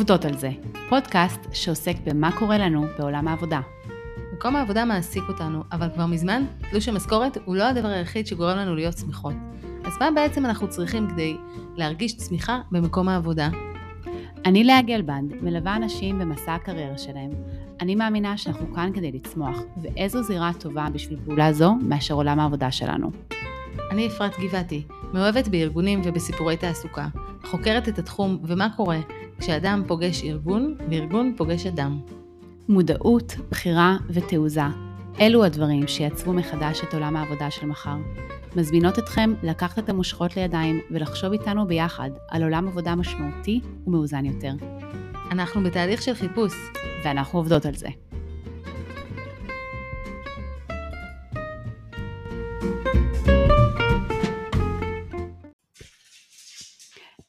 [0.00, 0.50] עובדות על זה,
[0.88, 3.60] פודקאסט שעוסק במה קורה לנו בעולם העבודה.
[4.32, 8.74] מקום העבודה מעסיק אותנו, אבל כבר מזמן תלוש המשכורת הוא לא הדבר היחיד שגורם לנו
[8.74, 9.34] להיות שמחות.
[9.84, 11.36] אז מה בעצם אנחנו צריכים כדי
[11.76, 13.48] להרגיש צמיחה במקום העבודה?
[14.44, 17.30] אני לאה גלבנד, מלווה אנשים במסע הקריירה שלהם.
[17.80, 22.70] אני מאמינה שאנחנו כאן כדי לצמוח, ואיזו זירה טובה בשביל פעולה זו מאשר עולם העבודה
[22.70, 23.10] שלנו.
[23.90, 27.08] אני אפרת גבעתי, מאוהבת בארגונים ובסיפורי תעסוקה,
[27.44, 28.98] חוקרת את התחום ומה קורה
[29.40, 32.00] כשאדם פוגש ארגון וארגון פוגש אדם.
[32.68, 34.62] מודעות, בחירה ותעוזה,
[35.20, 37.96] אלו הדברים שיצרו מחדש את עולם העבודה של מחר.
[38.56, 44.52] מזמינות אתכם לקחת את המושכות לידיים ולחשוב איתנו ביחד על עולם עבודה משמעותי ומאוזן יותר.
[45.30, 46.52] אנחנו בתהליך של חיפוש.
[47.04, 47.88] ואנחנו עובדות על זה.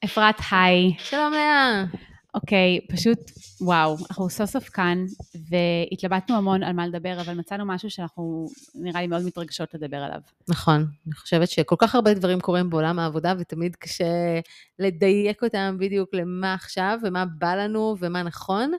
[0.06, 0.94] אפרת, היי.
[0.98, 2.01] שלום לאה.
[2.34, 3.20] אוקיי, פשוט,
[3.62, 5.06] וואו, אנחנו סוף סוף כאן,
[5.50, 10.20] והתלבטנו המון על מה לדבר, אבל מצאנו משהו שאנחנו, נראה לי, מאוד מתרגשות לדבר עליו.
[10.50, 14.40] נכון, אני חושבת שכל כך הרבה דברים קורים בעולם העבודה, ותמיד קשה
[14.80, 18.72] לדייק אותם בדיוק למה עכשיו, ומה בא לנו, ומה נכון,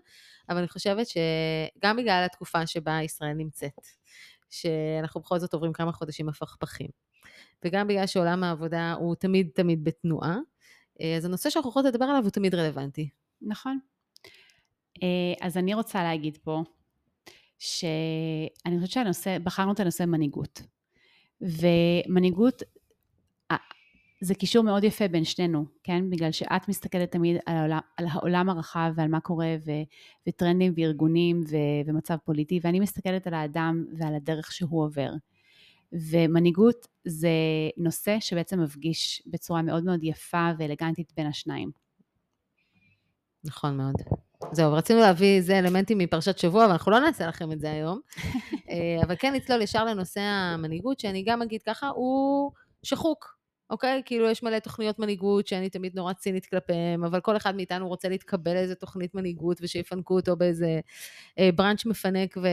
[0.49, 3.87] אבל אני חושבת שגם בגלל התקופה שבה ישראל נמצאת,
[4.51, 6.89] שאנחנו בכל זאת עוברים כמה חודשים הפכפכים,
[7.65, 10.37] וגם בגלל שעולם העבודה הוא תמיד תמיד בתנועה,
[11.17, 13.09] אז הנושא שאנחנו יכולות לדבר עליו הוא תמיד רלוונטי.
[13.47, 13.79] נכון.
[15.03, 16.63] אה, אז אני רוצה להגיד פה,
[17.59, 20.63] שאני חושבת שהנושא, בחרנו את הנושא מנהיגות.
[21.41, 22.63] ומנהיגות,
[23.51, 23.57] אה,
[24.21, 26.11] זה קישור מאוד יפה בין שנינו, כן?
[26.11, 29.71] בגלל שאת מסתכלת תמיד על העולם, על העולם הרחב ועל מה קורה, ו,
[30.27, 35.11] וטרנדים וארגונים ו, ומצב פוליטי, ואני מסתכלת על האדם ועל הדרך שהוא עובר.
[35.93, 37.31] ומנהיגות זה
[37.77, 41.71] נושא שבעצם מפגיש בצורה מאוד מאוד יפה ואלגנטית בין השניים.
[43.45, 43.95] נכון מאוד.
[44.53, 48.01] זהו, רצינו להביא איזה אלמנטים מפרשת שבוע, אבל אנחנו לא נעשה לכם את זה היום.
[48.71, 52.53] אה, אבל כן נצלול ישר לנושא המנהיגות, שאני גם אגיד ככה, הוא
[52.83, 53.37] שחוק,
[53.71, 54.03] אוקיי?
[54.05, 58.09] כאילו, יש מלא תוכניות מנהיגות שאני תמיד נורא צינית כלפיהם, אבל כל אחד מאיתנו רוצה
[58.09, 60.81] להתקבל לאיזה תוכנית מנהיגות ושיפנקו אותו באיזה
[61.39, 62.49] אה, בראנץ' מפנק ו...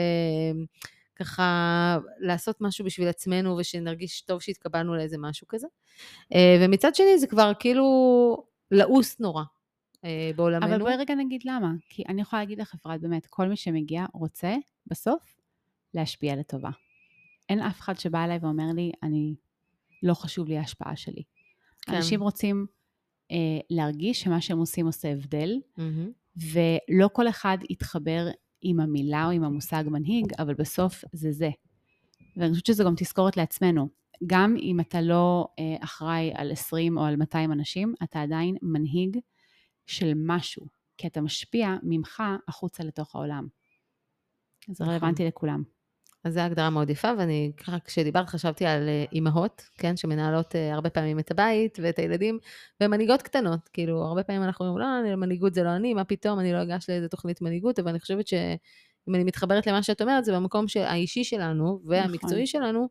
[1.20, 5.68] ככה לעשות משהו בשביל עצמנו ושנרגיש טוב שהתקבלנו לאיזה משהו כזה.
[6.36, 7.84] אה, ומצד שני זה כבר כאילו
[8.72, 9.44] לעוס נורא,
[10.06, 10.66] אה, בעולמנו.
[10.66, 11.72] אבל בואי רגע נגיד למה.
[11.90, 14.56] כי אני יכולה להגיד לך, אפרת, באמת, כל מי שמגיע רוצה
[14.88, 15.36] בסוף
[15.94, 16.70] להשפיע לטובה.
[17.50, 19.36] אין אף אחד שבא אליי ואומר לי, אני,
[20.04, 21.24] לא חשוב לי ההשפעה שלי.
[21.82, 21.96] כן.
[21.96, 22.66] אנשים רוצים
[23.32, 23.38] אה,
[23.70, 26.42] להרגיש שמה שהם עושים עושה הבדל, mm-hmm.
[26.54, 28.28] ולא כל אחד יתחבר
[28.62, 31.50] עם המילה או עם המושג מנהיג, אבל בסוף זה זה.
[32.38, 33.90] ואני חושבת שזו גם תזכורת לעצמנו.
[34.28, 39.18] גם אם אתה לא אה, אחראי על 20 או על 200 אנשים, אתה עדיין מנהיג
[39.90, 40.66] של משהו,
[40.98, 43.48] כי אתה משפיע ממך החוצה לתוך העולם.
[44.68, 44.94] זה נכון.
[44.94, 45.64] רלוונטי לכולם.
[46.24, 50.58] אז זו הגדרה מאוד יפה, ואני ככה כשדיברת חשבתי על אה, אימהות, כן, שמנהלות uh,
[50.74, 52.40] הרבה פעמים את הבית ואת הילדים,
[52.82, 56.54] ומנהיגות קטנות, כאילו, הרבה פעמים אנחנו אומרים, לא, מנהיגות זה לא אני, מה פתאום, אני
[56.54, 60.34] לא אגש לאיזה תוכנית מנהיגות, אבל אני חושבת שאם אני מתחברת למה שאת אומרת, זה
[60.34, 62.46] במקום האישי שלנו והמקצועי נכון.
[62.46, 62.90] שלנו,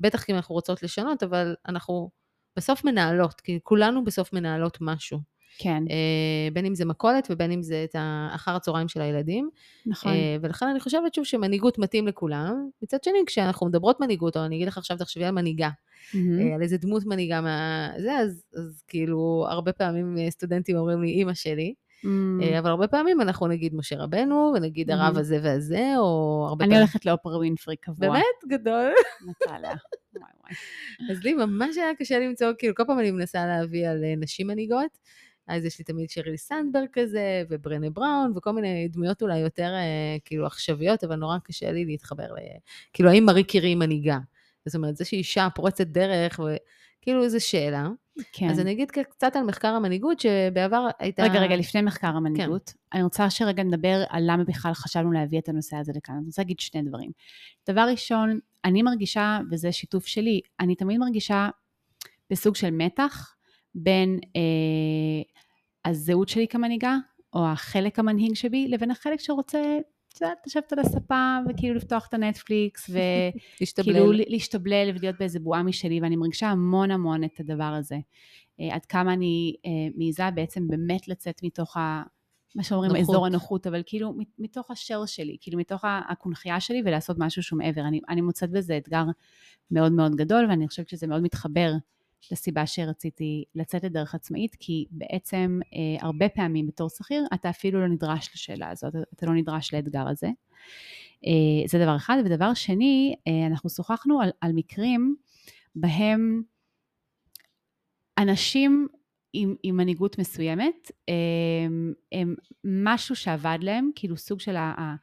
[0.00, 2.10] בטח כי אנחנו רוצות לשנות, אבל אנחנו
[2.56, 5.18] בסוף מנהלות, כי כולנו בסוף מנהלות משהו.
[5.58, 5.82] כן.
[5.90, 7.96] אה, בין אם זה מכולת ובין אם זה את
[8.34, 9.50] אחר הצהריים של הילדים.
[9.86, 10.12] נכון.
[10.12, 12.68] אה, ולכן אני חושבת שוב שמנהיגות מתאים לכולם.
[12.82, 15.70] מצד שני, כשאנחנו מדברות מנהיגות, או אני אגיד לך עכשיו, תחשבי על מנהיגה.
[16.12, 16.54] Mm-hmm.
[16.54, 17.88] על איזה דמות מנהיגה מה...
[17.98, 21.74] זה, אז, אז כאילו, הרבה פעמים סטודנטים אומרים לי, אימא שלי.
[22.04, 22.58] Mm.
[22.58, 24.90] אבל הרבה פעמים אנחנו נגיד משה רבנו, ונגיד.
[24.90, 26.72] הרב הזה והזה, או הרבה פעמים...
[26.72, 28.08] אני הולכת לאופרה ווינפרי קבוע.
[28.08, 28.24] באמת?
[28.48, 28.92] גדול.
[29.26, 29.72] נטליה.
[30.16, 30.52] וואי וואי.
[31.10, 34.98] אז לי ממש היה קשה למצוא, כאילו, כל פעם אני מנסה להביא על נשים מנהיגות,
[35.50, 40.16] אז יש לי תמיד שריל סנדברג כזה, וברנה בראון, וכל מיני דמויות אולי יותר אה,
[40.24, 42.36] כאילו עכשוויות, אבל נורא קשה לי להתחבר ל...
[42.92, 44.18] כאילו, האם מארי קירי מנהיגה?
[44.66, 47.88] זאת אומרת, זה שאישה פורצת דרך, וכאילו איזו שאלה.
[48.32, 48.48] כן.
[48.50, 51.22] אז אני אגיד קצת על מחקר המנהיגות, שבעבר הייתה...
[51.22, 52.78] רגע, רגע, לפני מחקר המנהיגות, כן.
[52.92, 56.14] אני רוצה שרגע נדבר על למה בכלל חשבנו להביא את הנושא הזה לכאן.
[56.14, 57.10] אני רוצה להגיד שני דברים.
[57.68, 61.48] דבר ראשון, אני מרגישה, וזה שיתוף שלי, אני תמיד מרגישה
[62.30, 63.34] בסוג של מתח
[63.74, 65.22] בין אה,
[65.84, 66.96] הזהות שלי כמנהיגה,
[67.34, 69.78] או החלק המנהיג שבי, לבין החלק שרוצה,
[70.08, 72.90] את יודעת, לשבת על הספה וכאילו לפתוח את הנטפליקס,
[73.60, 77.98] וכאילו להשתבלל ולהיות באיזה בועה משלי, ואני מרגישה המון המון את הדבר הזה.
[78.60, 82.02] אה, עד כמה אני אה, מעיזה בעצם באמת לצאת מתוך ה...
[82.54, 83.02] מה שאומרים נוחות.
[83.02, 87.80] אזור הנוחות, אבל כאילו מתוך השל שלי, כאילו מתוך הקונכייה שלי ולעשות משהו שהוא מעבר.
[87.80, 89.04] אני, אני מוצאת בזה אתגר
[89.70, 91.72] מאוד מאוד גדול, ואני חושבת שזה מאוד מתחבר
[92.32, 97.88] לסיבה שרציתי לצאת לדרך עצמאית, כי בעצם אה, הרבה פעמים בתור שכיר אתה אפילו לא
[97.88, 100.28] נדרש לשאלה הזאת, אתה לא נדרש לאתגר הזה.
[101.26, 102.16] אה, זה דבר אחד.
[102.24, 105.16] ודבר שני, אה, אנחנו שוחחנו על, על מקרים
[105.74, 106.42] בהם
[108.18, 108.88] אנשים
[109.32, 111.14] עם, עם מנהיגות מסוימת, אה,
[112.12, 112.34] הם
[112.64, 114.94] משהו שעבד להם, כאילו סוג של ה, ה,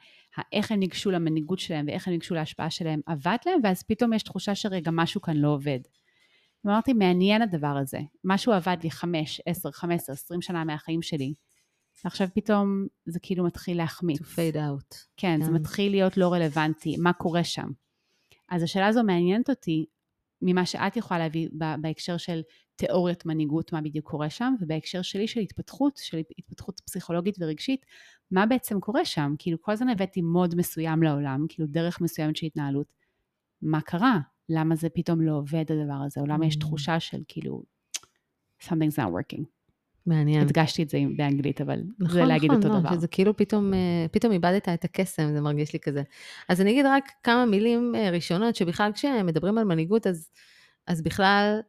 [0.54, 4.24] איך הם ניגשו למנהיגות שלהם ואיך הם ניגשו להשפעה שלהם עבד להם, ואז פתאום יש
[4.24, 5.80] תחושה שרגע משהו כאן לא עובד.
[6.70, 8.00] אמרתי, מעניין הדבר הזה.
[8.24, 11.34] משהו עבד לי חמש, עשר, חמש עשר, עשרים שנה מהחיים שלי.
[12.04, 14.22] ועכשיו פתאום זה כאילו מתחיל להחמיץ.
[14.22, 14.96] To fade out.
[15.18, 15.46] כן, yeah.
[15.46, 15.56] זה כן.
[15.56, 17.68] מתחיל להיות לא רלוונטי, מה קורה שם.
[18.50, 19.86] אז השאלה הזו מעניינת אותי
[20.42, 21.50] ממה שאת יכולה להביא
[21.82, 22.42] בהקשר של
[22.76, 27.86] תיאוריית מנהיגות, מה בדיוק קורה שם, ובהקשר שלי של התפתחות, של התפתחות פסיכולוגית ורגשית,
[28.32, 29.36] מה בעצם קורה שם?
[29.40, 32.88] כאילו כל הזמן הבאתי מוד מסוים לעולם, כאילו דרך מסוימת של התנהלות.
[33.62, 34.20] מה קרה?
[34.50, 36.60] למה זה פתאום לא עובד הדבר הזה, או למה יש mm.
[36.60, 37.64] תחושה של כאילו,
[38.64, 39.44] something's not working.
[40.08, 40.42] מעניין.
[40.42, 42.96] הדגשתי את זה באנגלית, אבל נכון, זה להגיד נכון, אותו לא, דבר.
[42.96, 46.04] שזה כאילו פתאום, אה, פתאום איבדת את הקסם, זה מרגיש לי כזה.
[46.50, 50.30] אז אני אגיד רק כמה מילים אה, ראשונות, שבכלל כשמדברים על מנהיגות, אז,
[50.88, 51.60] אז בכלל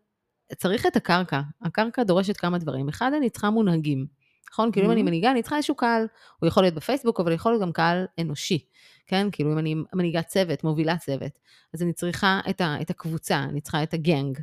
[0.56, 1.40] צריך את הקרקע.
[1.62, 2.88] הקרקע דורשת כמה דברים.
[2.88, 4.06] אחד, אני צריכה מונהגים.
[4.52, 4.72] נכון?
[4.72, 5.04] כאילו אם אני mm-hmm.
[5.04, 6.06] מנהיגה, אני צריכה איזשהו קהל,
[6.40, 8.64] הוא יכול להיות בפייסבוק, אבל יכול להיות גם קהל אנושי,
[9.06, 9.26] כן?
[9.32, 11.38] כאילו אם אני מנהיגה צוות, מובילה צוות,
[11.74, 14.38] אז אני צריכה את, ה, את הקבוצה, אני צריכה את הגנג.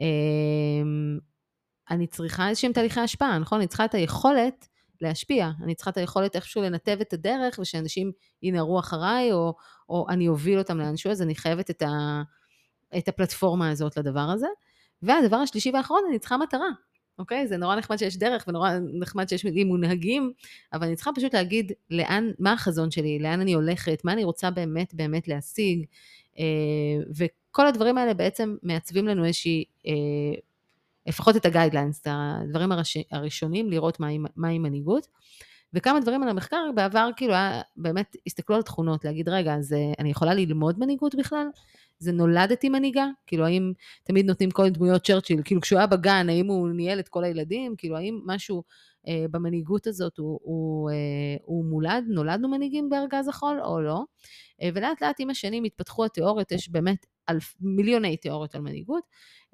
[0.00, 1.18] אמ,
[1.90, 3.58] אני צריכה איזשהם תהליכי השפעה, נכון?
[3.58, 4.68] אני צריכה את היכולת
[5.00, 8.12] להשפיע, אני צריכה את היכולת איכשהו לנתב את הדרך ושאנשים
[8.42, 9.54] ינהרו אחריי, או,
[9.88, 12.22] או אני אוביל אותם לאנשהו, אז אני חייבת את, ה,
[12.98, 14.46] את הפלטפורמה הזאת לדבר הזה.
[15.02, 16.68] והדבר השלישי והאחרון, אני צריכה מטרה.
[17.18, 17.46] אוקיי?
[17.46, 18.70] זה נורא נחמד שיש דרך ונורא
[19.00, 20.32] נחמד שיש מונהגים,
[20.72, 24.50] אבל אני צריכה פשוט להגיד לאן, מה החזון שלי, לאן אני הולכת, מה אני רוצה
[24.50, 25.84] באמת באמת להשיג,
[26.38, 26.44] אה,
[27.16, 29.92] וכל הדברים האלה בעצם מעצבים לנו איזושהי, אה,
[31.06, 35.06] לפחות את הגיידליינס, את הדברים הראש, הראשונים, לראות מהי, מהי מנהיגות.
[35.76, 40.10] וכמה דברים על המחקר, בעבר כאילו היה, באמת הסתכלו על תכונות, להגיד, רגע, אז אני
[40.10, 41.46] יכולה ללמוד מנהיגות בכלל?
[41.98, 43.06] זה נולדתי מנהיגה?
[43.26, 43.72] כאילו, האם
[44.04, 45.42] תמיד נותנים כל דמויות צ'רצ'יל?
[45.44, 47.74] כאילו, כשהוא היה בגן, האם הוא ניהל את כל הילדים?
[47.78, 48.62] כאילו, האם משהו
[49.08, 52.04] אה, במנהיגות הזאת הוא, הוא, אה, הוא מולד?
[52.08, 54.02] נולדנו מנהיגים בארגז החול או לא?
[54.62, 57.06] אה, ולאט לאט עם השנים התפתחו התיאוריות, יש באמת
[57.60, 59.02] מיליוני תיאוריות על מנהיגות,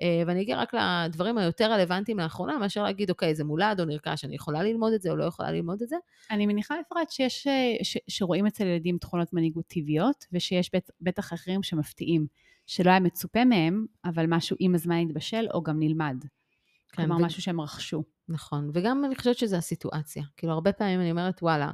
[0.00, 4.24] אה, ואני אגיע רק לדברים היותר רלוונטיים לאחרונה, מאשר להגיד, אוקיי, זה מולד או נרכש,
[4.24, 5.96] אני יכולה ללמוד את זה או לא יכולה ללמוד את זה.
[6.30, 11.32] אני מניחה, אפרת, שיש, אה, ש, שרואים אצל ילדים תכונות מנהיגות טבעיות, ושיש בט, בטח
[11.32, 12.26] אחרים שמפתיעים,
[12.66, 16.16] שלא היה מצופה מהם, אבל משהו עם הזמן יתבשל או גם נלמד.
[16.22, 17.26] כן, כלומר, ו...
[17.26, 18.02] משהו שהם רכשו.
[18.28, 20.22] נכון, וגם אני חושבת שזה הסיטואציה.
[20.36, 21.70] כאילו, הרבה פעמים אני אומרת, וואלה,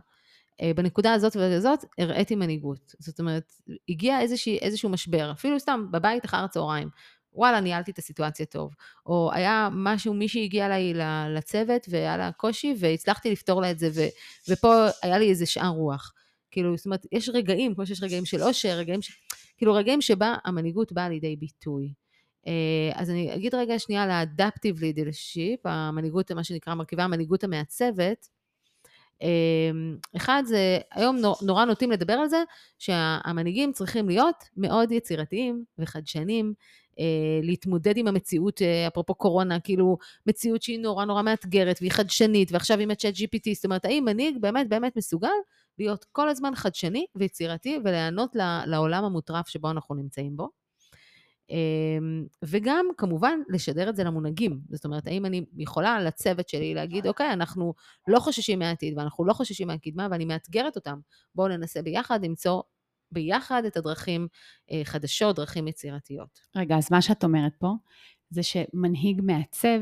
[0.76, 2.94] בנקודה הזאת והזאת הראיתי מנהיגות.
[2.98, 3.52] זאת אומרת,
[3.88, 6.88] הגיע איזושהי, איזשהו משבר, אפילו סתם בבית אחר הצהריים.
[7.32, 8.74] וואלה, ניהלתי את הסיטואציה טוב.
[9.06, 10.94] או היה משהו, מישהי הגיעה אליי
[11.34, 14.00] לצוות והיה לה קושי והצלחתי לפתור לה את זה, ו,
[14.48, 16.12] ופה היה לי איזה שאר רוח.
[16.50, 19.10] כאילו, זאת אומרת, יש רגעים, כמו שיש רגעים של אושר, רגעים ש...
[19.56, 21.92] כאילו, רגעים שבה המנהיגות באה לידי ביטוי.
[22.46, 24.84] אה, אז אני אגיד רגע שנייה על ה-adaptive
[25.64, 28.28] המנהיגות, מה שנקרא מרכיבה המנהיגות המעצבת.
[29.22, 32.42] אמ, אחד זה, היום נורא נוטים לדבר על זה,
[32.78, 36.54] שהמנהיגים צריכים להיות מאוד יצירתיים וחדשנים,
[36.98, 37.04] אה,
[37.42, 42.78] להתמודד עם המציאות, אה, אפרופו קורונה, כאילו מציאות שהיא נורא נורא מאתגרת והיא חדשנית, ועכשיו
[42.78, 45.28] עם הצ'אט GPT, זאת אומרת, האם מנהיג באמת באמת מסוגל
[45.78, 50.67] להיות כל הזמן חדשני ויצירתי ולהיענות לעולם המוטרף שבו אנחנו נמצאים בו?
[51.50, 54.60] אמ, וגם כמובן לשדר את זה למונהגים.
[54.70, 57.74] זאת אומרת, האם אני יכולה לצוות שלי להגיד, אוקיי, אנחנו
[58.08, 60.98] לא חוששים מהעתיד ואנחנו לא חוששים מהקדמה ואני מאתגרת אותם.
[61.34, 62.62] בואו ננסה ביחד למצוא
[63.12, 64.28] ביחד את הדרכים
[64.70, 66.40] אה, חדשות, דרכים יצירתיות.
[66.56, 67.72] רגע, אז מה שאת אומרת פה,
[68.30, 69.80] זה שמנהיג מעצב,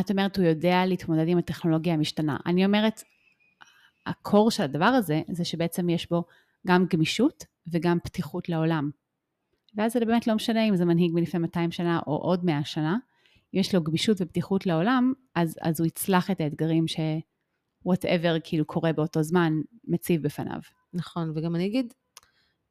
[0.00, 2.36] את אומרת, הוא יודע להתמודד עם הטכנולוגיה המשתנה.
[2.46, 3.02] אני אומרת,
[4.06, 6.24] הקור של הדבר הזה, זה שבעצם יש בו
[6.66, 8.90] גם גמישות וגם פתיחות לעולם.
[9.76, 12.96] ואז זה באמת לא משנה אם זה מנהיג מלפני 200 שנה או עוד 100 שנה,
[13.54, 16.96] אם יש לו גמישות ופתיחות לעולם, אז, אז הוא יצלח את האתגרים ש...
[17.88, 20.60] whatever כאילו קורה באותו זמן, מציב בפניו.
[20.94, 21.94] נכון, וגם אני אגיד,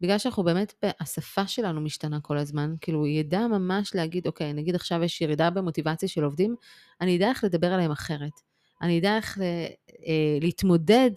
[0.02, 4.76] בגלל שאנחנו באמת, השפה שלנו משתנה כל הזמן, כאילו הוא ידע ממש להגיד, אוקיי, נגיד
[4.76, 6.56] עכשיו יש ירידה במוטיבציה של עובדים,
[7.02, 8.42] אני אדע איך לדבר עליהם אחרת.
[8.82, 9.68] אני אדע איך אה,
[10.42, 11.12] להתמודד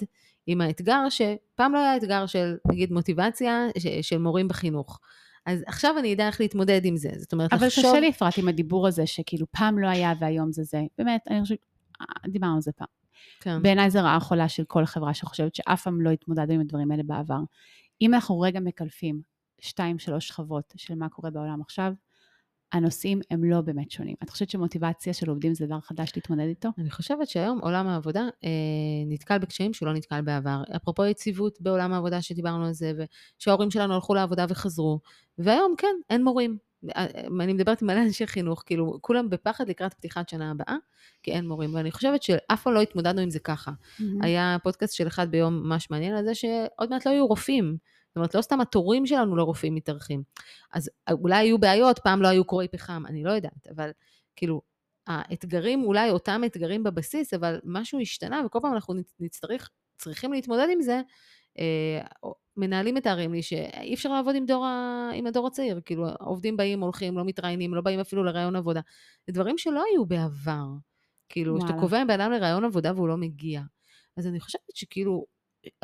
[0.46, 3.66] עם האתגר שפעם לא היה אתגר של, נגיד, מוטיבציה
[4.02, 5.00] של מורים בחינוך.
[5.46, 7.08] אז עכשיו אני אדע איך להתמודד עם זה.
[7.16, 7.84] זאת אומרת, אבל לחשוב...
[7.84, 10.82] אבל קשה לי, אפרת, עם הדיבור הזה, שכאילו פעם לא היה והיום זה זה.
[10.98, 11.58] באמת, אני חושבת,
[12.26, 12.86] דיברנו על זה פעם.
[13.40, 13.62] כן.
[13.62, 17.02] בעיניי זה רעה חולה של כל חברה שחושבת שאף פעם לא התמודדנו עם הדברים האלה
[17.02, 17.40] בעבר.
[18.02, 19.20] אם אנחנו רגע מקלפים
[19.60, 21.92] שתיים, שלוש שכבות של מה קורה בעולם עכשיו,
[22.72, 24.14] הנושאים הם לא באמת שונים.
[24.22, 26.68] את חושבת שמוטיבציה של עובדים זה דבר חדש להתמודד איתו?
[26.78, 28.50] אני חושבת שהיום עולם העבודה אה,
[29.06, 30.62] נתקל בקשיים שהוא לא נתקל בעבר.
[30.76, 32.92] אפרופו יציבות בעולם העבודה שדיברנו על זה,
[33.38, 35.00] ושההורים שלנו הלכו לעבודה וחזרו,
[35.38, 36.58] והיום כן, אין מורים.
[36.96, 37.06] אה,
[37.40, 40.76] אני מדברת עם מלא אנשי חינוך, כאילו, כולם בפחד לקראת פתיחת שנה הבאה,
[41.22, 41.74] כי אין מורים.
[41.74, 43.70] ואני חושבת שאף פעם לא התמודדנו עם זה ככה.
[43.70, 44.02] Mm-hmm.
[44.20, 47.76] היה פודקאסט של אחד ביום ממש מעניין על זה, שעוד מעט לא יהיו רופאים.
[48.16, 50.22] זאת אומרת, לא סתם התורים שלנו לרופאים מתארחים.
[50.72, 53.90] אז אולי היו בעיות, פעם לא היו קורי פחם, אני לא יודעת, אבל
[54.36, 54.62] כאילו,
[55.06, 60.80] האתגרים, אולי אותם אתגרים בבסיס, אבל משהו השתנה, וכל פעם אנחנו נצטרך, צריכים להתמודד עם
[60.80, 61.00] זה.
[61.58, 65.10] אה, מנהלים מתארים לי שאי אפשר לעבוד עם, דור ה...
[65.14, 68.80] עם הדור הצעיר, כאילו, העובדים באים, הולכים, לא מתראיינים, לא באים אפילו לראיון עבודה.
[69.26, 70.66] זה דברים שלא היו בעבר.
[71.28, 73.62] כאילו, שאתה קובע עם בן אדם לראיון עבודה והוא לא מגיע.
[74.16, 75.26] אז אני חושבת שכאילו,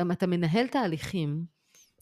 [0.01, 1.52] אם אתה מנהל תהליכים,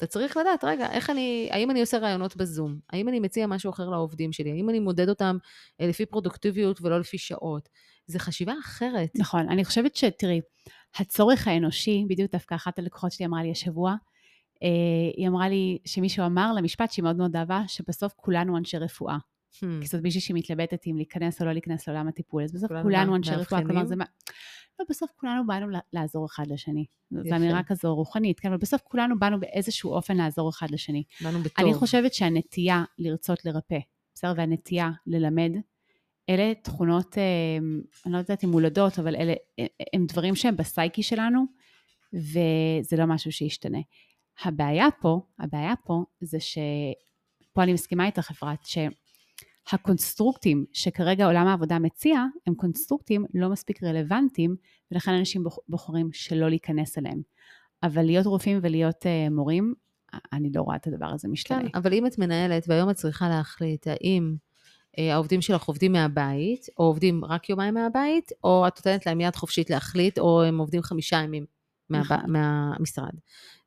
[0.00, 2.78] אתה צריך לדעת, רגע, איך אני, האם אני עושה רעיונות בזום?
[2.90, 4.50] האם אני מציע משהו אחר לעובדים שלי?
[4.50, 5.36] האם אני מודד אותם
[5.80, 7.68] אה, לפי פרודוקטיביות ולא לפי שעות?
[8.06, 9.10] זה חשיבה אחרת.
[9.18, 10.40] נכון, אני חושבת שתראי,
[10.96, 13.94] הצורך האנושי, בדיוק דווקא אחת הלקוחות שלי אמרה לי השבוע,
[14.62, 14.68] אה,
[15.16, 19.16] היא אמרה לי שמישהו אמר למשפט שהיא מאוד מאוד אהבה, שבסוף כולנו אנשי רפואה.
[19.54, 19.66] Hmm.
[19.80, 23.16] כי זאת מישהי שהיא מתלבטת אם להיכנס או לא להיכנס לעולם הטיפול, אז בסוף כולנו
[23.16, 24.04] אנשי רפואה, כלומר זה מה...
[24.80, 26.84] אבל בסוף כולנו באנו לעזור אחד לשני.
[27.10, 28.48] זו אמירה כזו רוחנית, כן?
[28.48, 31.04] אבל בסוף כולנו באנו באיזשהו אופן לעזור אחד לשני.
[31.20, 31.66] באנו בטוב.
[31.66, 33.78] אני חושבת שהנטייה לרצות לרפא,
[34.14, 34.32] בסדר?
[34.36, 35.52] והנטייה ללמד,
[36.28, 37.58] אלה תכונות, אה,
[38.06, 41.44] אני לא יודעת אם מולדות, אבל אלה אה, הם דברים שהם בסייקי שלנו,
[42.12, 43.78] וזה לא משהו שישתנה.
[44.44, 46.58] הבעיה פה, הבעיה פה זה ש...
[47.52, 48.64] פה אני מסכימה איתך, אפרת.
[49.72, 54.56] הקונסטרוקטים שכרגע עולם העבודה מציע, הם קונסטרוקטים לא מספיק רלוונטיים,
[54.92, 57.22] ולכן אנשים בוחרים שלא להיכנס אליהם.
[57.82, 59.74] אבל להיות רופאים ולהיות uh, מורים,
[60.32, 61.62] אני לא רואה את הדבר הזה משתנה.
[61.62, 64.34] כן, אבל אם את מנהלת, והיום את צריכה להחליט האם
[64.96, 69.36] uh, העובדים שלך עובדים מהבית, או עובדים רק יומיים מהבית, או את נותנת להם יד
[69.36, 71.44] חופשית להחליט, או הם עובדים חמישה ימים
[71.90, 72.18] מה, נכון.
[72.26, 73.10] מהמשרד.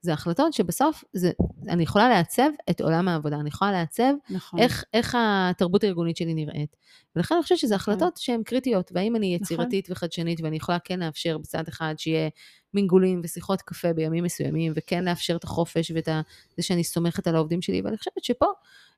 [0.01, 1.32] זה החלטות שבסוף, זה,
[1.70, 4.60] אני יכולה לעצב את עולם העבודה, אני יכולה לעצב נכון.
[4.60, 6.75] איך, איך התרבות הארגונית שלי נראית.
[7.15, 7.94] ולכן אני חושבת שזה נכון.
[7.94, 9.44] החלטות שהן קריטיות, והאם אני נכון.
[9.44, 9.94] יצירתית נכון.
[9.94, 12.30] וחדשנית, ואני יכולה כן לאפשר בצד אחד שיהיה
[12.74, 16.22] מינגולים ושיחות קפה בימים מסוימים, וכן לאפשר את החופש ואת ה,
[16.58, 18.46] זה שאני סומכת על העובדים שלי, ואני חושבת שפה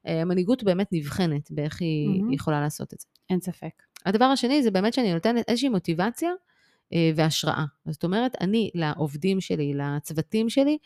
[0.07, 2.35] אה, המנהיגות באמת נבחנת באיך היא mm-hmm.
[2.35, 3.07] יכולה לעשות את זה.
[3.29, 3.83] אין ספק.
[4.05, 6.31] הדבר השני זה באמת שאני נותנת איזושהי מוטיבציה,
[7.15, 7.65] והשראה.
[7.89, 10.77] זאת אומרת, אני לעובדים שלי, לצוותים שלי,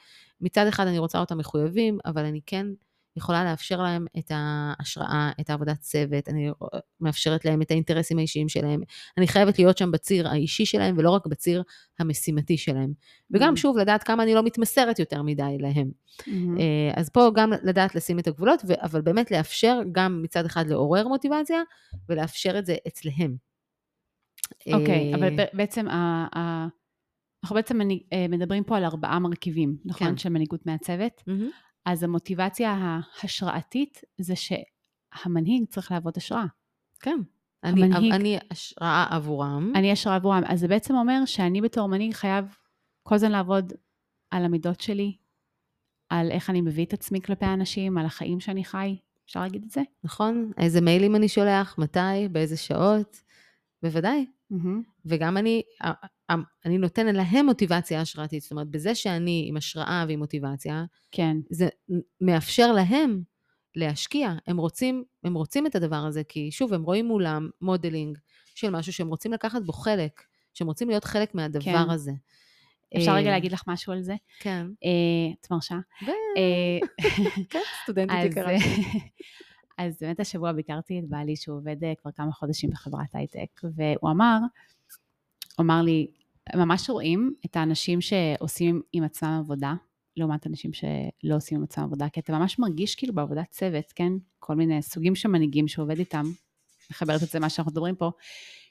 [0.42, 2.66] מצד אחד אני רוצה אותם מחויבים, אבל אני כן
[3.16, 6.50] יכולה לאפשר להם את ההשראה, את העבודת צוות, אני
[7.02, 8.82] מאפשרת להם את האינטרסים האישיים שלהם.
[9.18, 11.64] אני חייבת להיות שם בציר האישי שלהם, ולא רק בציר
[12.00, 12.94] המשימתי שלהם.
[13.32, 13.58] וגם, mm-hmm.
[13.58, 15.92] שוב, לדעת כמה אני לא מתמסרת יותר מדי להם.
[16.20, 16.62] Mm-hmm.
[16.96, 21.62] אז פה גם לדעת לשים את הגבולות, אבל באמת לאפשר גם מצד אחד לעורר מוטיבציה,
[22.10, 23.49] ולאפשר את זה אצלם.
[24.74, 25.88] אוקיי, okay, אבל בעצם
[27.44, 27.82] אנחנו בעצם
[28.14, 30.08] אה, מדברים פה על ארבעה מרכיבים, נכון?
[30.08, 30.18] כן.
[30.18, 31.24] של מנהיגות מעצבת.
[31.28, 31.44] Mm-hmm.
[31.86, 36.46] אז המוטיבציה ההשראתית זה שהמנהיג צריך להוות השראה.
[37.00, 37.20] כן.
[37.64, 39.72] המנהיג, אני, אני השראה עבורם.
[39.76, 40.42] אני השראה עבורם.
[40.46, 42.46] אז זה בעצם אומר שאני בתור מנהיג חייב
[43.04, 43.74] כל הזמן לעבוד
[44.32, 45.18] על המידות שלי,
[46.10, 48.96] על איך אני מביא את עצמי כלפי האנשים, על החיים שאני חי.
[49.26, 49.82] אפשר להגיד את זה?
[50.04, 50.52] נכון.
[50.58, 53.22] איזה מיילים אני שולח, מתי, באיזה שעות.
[53.84, 54.26] בוודאי.
[54.54, 54.56] Mm-hmm.
[55.06, 55.62] וגם אני,
[56.66, 58.42] אני נותנת להם מוטיבציה השראתית.
[58.42, 61.38] זאת אומרת, בזה שאני עם השראה ועם מוטיבציה, כן.
[61.50, 61.68] זה
[62.22, 63.22] מאפשר להם
[63.76, 64.34] להשקיע.
[64.48, 68.18] הם רוצים, הם רוצים את הדבר הזה, כי שוב, הם רואים מולם modeling
[68.56, 70.22] של משהו שהם רוצים לקחת בו חלק,
[70.54, 71.90] שהם רוצים להיות חלק מהדבר כן.
[71.90, 72.12] הזה.
[72.98, 74.16] אפשר רגע אה, להגיד לך משהו על זה?
[74.40, 74.68] כן.
[74.86, 75.76] אה, את מרשה?
[77.52, 78.54] כן, סטודנטית יקרה.
[79.80, 84.12] אז באמת השבוע ביקרתי את בעלי שהוא עובד אה, כבר כמה חודשים בחברת הייטק, והוא
[84.12, 84.38] אמר,
[85.58, 86.08] הוא אמר לי,
[86.56, 89.74] ממש רואים את האנשים שעושים עם עצמם עבודה,
[90.18, 94.14] לעומת אנשים שלא עושים עם עצמם עבודה, כי אתה ממש מרגיש כאילו בעבודת צוות, כן?
[94.40, 96.26] כל מיני סוגים של מנהיגים שעובד איתם,
[96.92, 98.12] מחברת את זה מה שאנחנו מדברים פה,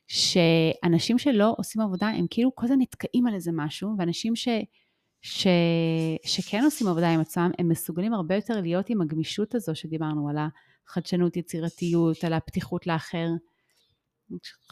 [0.06, 4.48] שאנשים שלא עושים עבודה, הם כאילו כל הזמן נתקעים על איזה משהו, ואנשים ש...
[5.22, 5.46] ש...
[6.24, 10.36] שכן עושים עבודה עם עצמם, הם מסוגלים הרבה יותר להיות עם הגמישות הזו שדיברנו, על
[10.88, 13.28] החדשנות, יצירתיות, על הפתיחות לאחר.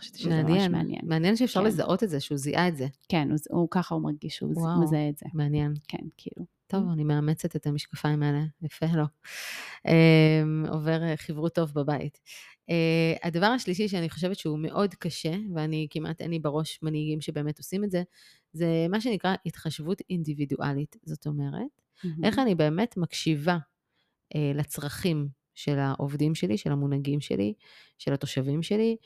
[0.00, 1.00] חשבתי שזה מעניין, ממש מעניין.
[1.04, 1.66] מעניין שאפשר כן.
[1.66, 2.86] לזהות את זה, שהוא זיהה את זה.
[3.08, 5.26] כן, הוא, הוא ככה הוא מרגיש, שהוא וואו, מזהה את זה.
[5.34, 5.74] מעניין.
[5.88, 6.46] כן, כאילו.
[6.66, 9.04] טוב, אני מאמצת את המשקפיים האלה, יפה לו.
[9.86, 12.18] אה, עובר אה, חברות טוב בבית.
[12.70, 17.58] Uh, הדבר השלישי שאני חושבת שהוא מאוד קשה, ואני כמעט אין לי בראש מנהיגים שבאמת
[17.58, 18.02] עושים את זה,
[18.52, 20.96] זה מה שנקרא התחשבות אינדיבידואלית.
[21.04, 22.08] זאת אומרת, mm-hmm.
[22.24, 23.58] איך אני באמת מקשיבה
[24.34, 27.54] uh, לצרכים של העובדים שלי, של המונהגים שלי,
[27.98, 28.96] של התושבים שלי,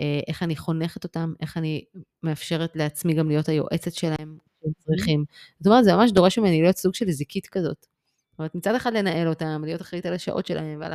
[0.00, 1.84] אה, איך אני חונכת אותם, איך אני
[2.22, 5.24] מאפשרת לעצמי גם להיות היועצת שלהם, שהם צריכים.
[5.60, 7.86] זאת אומרת, זה ממש דורש ממני להיות סוג של זיקית כזאת.
[8.30, 10.92] זאת אומרת, מצד אחד לנהל אותם, להיות אחראית על השעות שלהם ועל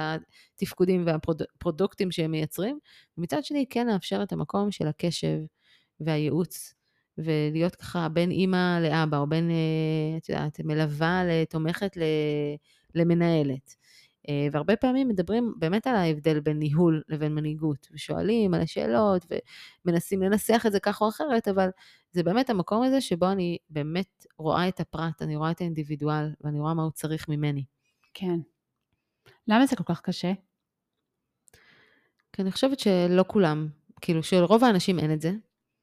[0.56, 2.80] התפקודים והפרודוקטים שהם מייצרים,
[3.18, 5.38] ומצד שני כן לאפשר את המקום של הקשב
[6.00, 6.74] והייעוץ,
[7.18, 11.98] ולהיות ככה בין אימא לאבא, או בין, אה, את יודעת, מלווה לתומכת
[12.96, 13.76] למנהלת.
[14.30, 19.26] אה, והרבה פעמים מדברים באמת על ההבדל בין ניהול לבין מנהיגות, ושואלים על השאלות,
[19.86, 21.70] ומנסים לנסח את זה כך או אחרת, אבל
[22.12, 26.60] זה באמת המקום הזה שבו אני באמת רואה את הפרט, אני רואה את האינדיבידואל, ואני
[26.60, 27.64] רואה מה הוא צריך ממני.
[28.14, 28.40] כן.
[29.48, 30.34] למה זה כל כך קשה?
[32.34, 33.68] כי אני חושבת שלא כולם,
[34.02, 35.32] כאילו שלרוב האנשים אין את זה.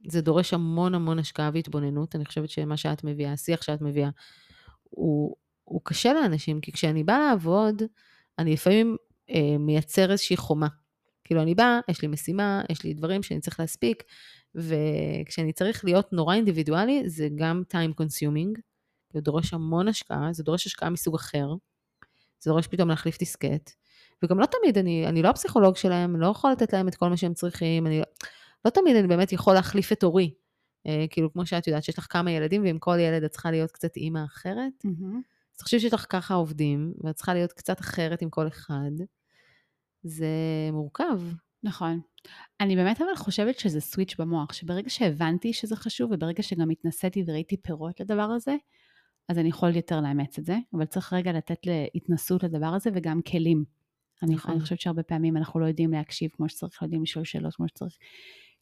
[0.08, 2.16] זה דורש המון המון השקעה והתבוננות.
[2.16, 4.10] אני חושבת שמה שאת מביאה, השיח שאת מביאה,
[4.82, 7.82] הוא, הוא קשה לאנשים, כי כשאני באה לעבוד,
[8.40, 8.96] אני לפעמים
[9.30, 10.68] אה, מייצר איזושהי חומה.
[11.24, 14.02] כאילו, אני באה, יש לי משימה, יש לי דברים שאני צריך להספיק,
[14.54, 18.60] וכשאני צריך להיות נורא אינדיבידואלי, זה גם time consuming,
[19.12, 21.46] זה דורש המון השקעה, זה דורש השקעה מסוג אחר,
[22.40, 23.70] זה דורש פתאום להחליף דיסקט,
[24.22, 27.16] וגם לא תמיד, אני, אני לא הפסיכולוג שלהם, לא יכול לתת להם את כל מה
[27.16, 28.02] שהם צריכים, אני
[28.64, 30.34] לא תמיד אני באמת יכול להחליף את הורי.
[30.86, 33.70] אה, כאילו, כמו שאת יודעת, שיש לך כמה ילדים, ועם כל ילד את צריכה להיות
[33.70, 34.84] קצת אימא אחרת.
[34.86, 35.39] Mm-hmm.
[35.60, 38.90] תחשבי שיש לך ככה עובדים, ואת צריכה להיות קצת אחרת עם כל אחד.
[40.02, 40.26] זה
[40.72, 41.20] מורכב.
[41.62, 42.00] נכון.
[42.60, 47.56] אני באמת אבל חושבת שזה סוויץ' במוח, שברגע שהבנתי שזה חשוב, וברגע שגם התנסיתי וראיתי
[47.56, 48.56] פירות לדבר הזה,
[49.28, 53.22] אז אני יכול יותר לאמץ את זה, אבל צריך רגע לתת להתנסות לדבר הזה וגם
[53.22, 53.64] כלים.
[54.22, 54.52] אני, נכון.
[54.52, 57.68] אני חושבת שהרבה פעמים אנחנו לא יודעים להקשיב כמו שצריך, לא יודעים לשאול שאלות כמו
[57.68, 57.96] שצריך.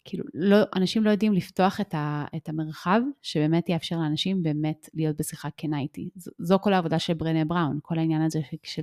[0.09, 5.17] כאילו, לא, אנשים לא יודעים לפתוח את, ה, את המרחב שבאמת יאפשר לאנשים באמת להיות
[5.17, 6.11] בשיחה כנה איתי.
[6.17, 8.83] זו, זו כל העבודה של ברנה בראון, כל העניין הזה של, של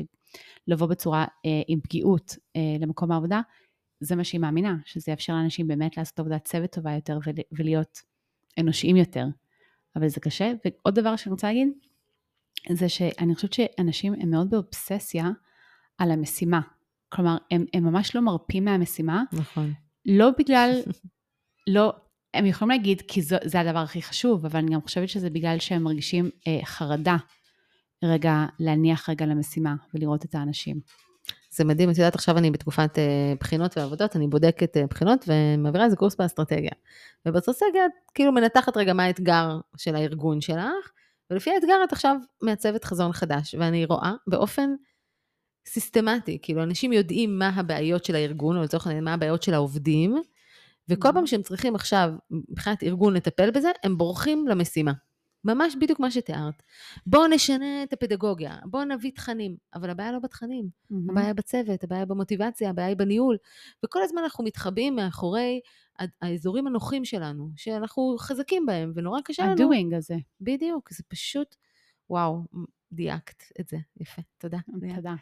[0.68, 3.42] לבוא בצורה אה, עם פגיעות אה, למקום העבודה,
[4.00, 8.02] זה מה שהיא מאמינה, שזה יאפשר לאנשים באמת לעשות עבודת צוות טובה יותר ול, ולהיות
[8.60, 9.26] אנושיים יותר.
[9.96, 10.52] אבל זה קשה.
[10.66, 11.68] ועוד דבר שאני רוצה להגיד,
[12.72, 15.30] זה שאני חושבת שאנשים הם מאוד באובססיה
[15.98, 16.62] על המשימה.
[17.10, 19.24] כלומר, הם, הם ממש לא מרפים מהמשימה.
[19.34, 19.74] נכון.
[20.06, 20.72] לא בגלל,
[21.68, 21.94] לא,
[22.34, 25.60] הם יכולים להגיד כי זו, זה הדבר הכי חשוב, אבל אני גם חושבת שזה בגלל
[25.60, 27.18] שהם מרגישים אה, חרדה
[28.04, 30.80] רגע להניח רגע למשימה ולראות את האנשים.
[31.50, 35.86] זה מדהים, את יודעת, עכשיו אני בתקופת אה, בחינות ועבודות, אני בודקת אה, בחינות ומעבירה
[35.86, 36.72] איזה קורס באסטרטגיה.
[37.26, 40.92] ובאסטרטגיה את כאילו מנתחת רגע מה האתגר של הארגון שלך,
[41.30, 44.70] ולפי האתגר את עכשיו מעצבת חזון חדש, ואני רואה באופן
[45.68, 50.22] סיסטמטי, כאילו אנשים יודעים מה הבעיות של הארגון, או לצורך העניין מה הבעיות של העובדים,
[50.90, 54.92] וכל פעם שהם צריכים עכשיו, מבחינת ארגון לטפל בזה, הם בורחים למשימה.
[55.46, 56.64] ממש בדיוק מה שתיארת.
[57.06, 60.96] בואו נשנה את הפדגוגיה, בואו נביא תכנים, אבל הבעיה לא בתכנים, mm-hmm.
[61.10, 63.38] הבעיה בצוות, הבעיה במוטיבציה, הבעיה היא בניהול,
[63.86, 65.60] וכל הזמן אנחנו מתחבאים מאחורי
[66.22, 69.52] האזורים הנוחים שלנו, שאנחנו חזקים בהם, ונורא קשה לנו.
[69.52, 70.16] הדואינג הזה.
[70.42, 71.56] בדיוק, זה פשוט,
[72.10, 72.44] וואו,
[72.96, 74.58] דייקת את זה, יפה, תודה.
[74.96, 75.16] תודה.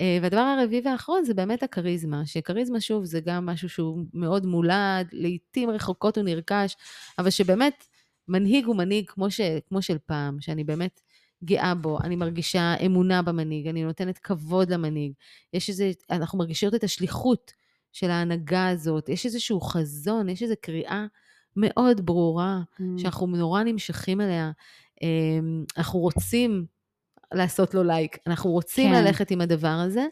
[0.00, 5.08] אה, והדבר הרביעי והאחרון זה באמת הכריזמה, שכריזמה, שוב, זה גם משהו שהוא מאוד מולד,
[5.12, 6.76] לעיתים רחוקות הוא נרכש,
[7.18, 7.84] אבל שבאמת
[8.28, 11.00] מנהיג הוא מנהיג כמו, ש, כמו של פעם, שאני באמת
[11.44, 15.12] גאה בו, אני מרגישה אמונה במנהיג, אני נותנת כבוד למנהיג.
[15.52, 17.52] יש איזה, אנחנו מרגישות את השליחות
[17.92, 21.06] של ההנהגה הזאת, יש איזשהו חזון, יש איזו קריאה
[21.56, 22.82] מאוד ברורה, mm.
[22.96, 24.50] שאנחנו נורא נמשכים אליה.
[25.02, 26.66] אמ, אנחנו רוצים
[27.34, 29.04] לעשות לו לייק, אנחנו רוצים כן.
[29.04, 30.06] ללכת עם הדבר הזה,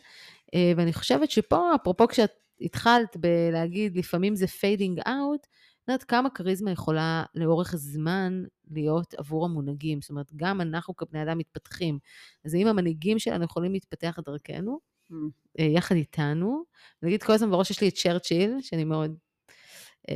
[0.54, 5.46] אה, ואני חושבת שפה, אפרופו כשאת התחלת בלהגיד, לפעמים זה fading out,
[5.88, 10.00] יודעת כמה כריזמה יכולה לאורך זמן להיות עבור המונהגים.
[10.00, 11.98] זאת אומרת, גם אנחנו כבני אדם מתפתחים.
[12.44, 14.78] אז אם המנהיגים שלנו יכולים להתפתח דרכנו,
[15.10, 15.14] mm.
[15.58, 16.64] יחד איתנו,
[17.02, 19.14] נגיד כל הזמן בראש יש לי את צ'רצ'יל, שאני מאוד,
[20.10, 20.14] אה,